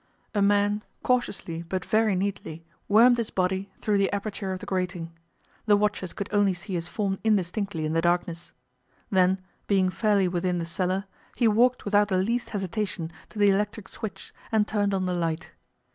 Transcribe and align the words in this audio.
A 0.33 0.41
man 0.41 0.81
cautiously 1.03 1.61
but 1.61 1.85
very 1.85 2.15
neatly 2.15 2.65
wormed 2.87 3.19
his 3.19 3.29
body 3.29 3.69
through 3.81 3.99
the 3.99 4.11
aperture 4.11 4.51
of 4.51 4.57
the 4.57 4.65
grating. 4.65 5.11
The 5.67 5.77
watchers 5.77 6.11
could 6.11 6.27
only 6.33 6.55
see 6.55 6.73
his 6.73 6.87
form 6.87 7.19
indistinctly 7.23 7.85
in 7.85 7.93
the 7.93 8.01
darkness. 8.01 8.51
Then, 9.11 9.39
being 9.67 9.91
fairly 9.91 10.27
within 10.27 10.57
the 10.57 10.65
cellar, 10.65 11.05
he 11.35 11.47
walked 11.47 11.85
without 11.85 12.07
the 12.07 12.17
least 12.17 12.49
hesitation 12.49 13.11
to 13.29 13.37
the 13.37 13.51
electric 13.51 13.87
switch 13.87 14.33
and 14.51 14.67
turned 14.67 14.95
on 14.95 15.05
the 15.05 15.13
light. 15.13 15.51